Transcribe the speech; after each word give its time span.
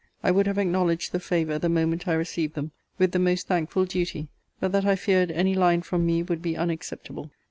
I 0.23 0.31
would 0.31 0.47
have 0.47 0.57
acknowledged 0.57 1.11
the 1.11 1.19
favour 1.19 1.59
the 1.59 1.69
moment 1.69 2.07
I 2.07 2.15
received 2.15 2.55
them, 2.55 2.71
with 2.97 3.11
the 3.11 3.19
most 3.19 3.45
thankful 3.45 3.85
duty, 3.85 4.29
but 4.59 4.71
that 4.71 4.83
I 4.83 4.95
feared 4.95 5.29
any 5.29 5.53
line 5.53 5.83
from 5.83 6.07
me 6.07 6.23
would 6.23 6.41
be 6.41 6.57
unacceptable. 6.57 7.29